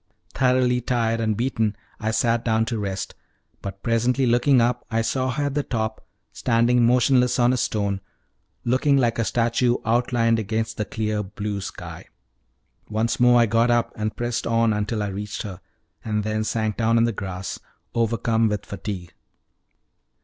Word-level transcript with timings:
Thoroughly 0.33 0.81
tired 0.81 1.21
and 1.21 1.37
beaten, 1.37 1.75
I 1.99 2.09
sat 2.09 2.43
down 2.43 2.65
to 2.65 2.79
rest; 2.79 3.13
but 3.61 3.83
presently 3.83 4.25
looking 4.25 4.59
up 4.59 4.83
I 4.89 5.03
saw 5.03 5.29
her 5.29 5.43
at 5.43 5.53
the 5.53 5.61
top, 5.61 6.03
standing 6.33 6.83
motionless 6.83 7.37
on 7.37 7.53
a 7.53 7.57
stone, 7.57 8.01
looking 8.65 8.97
like 8.97 9.19
a 9.19 9.23
statue 9.23 9.77
outlined 9.85 10.39
against 10.39 10.77
the 10.77 10.85
clear 10.85 11.21
blue 11.21 11.61
sky. 11.61 12.05
Once 12.89 13.19
more 13.19 13.39
I 13.39 13.45
got 13.45 13.69
up 13.69 13.93
and 13.95 14.15
pressed 14.17 14.47
on 14.47 14.73
until 14.73 15.03
I 15.03 15.07
reached 15.09 15.43
her, 15.43 15.61
and 16.03 16.23
then 16.23 16.43
sank 16.45 16.77
down 16.77 16.97
on 16.97 17.03
the 17.03 17.11
grass, 17.11 17.59
overcome 17.93 18.49
with 18.49 18.65
fatigue. 18.65 19.13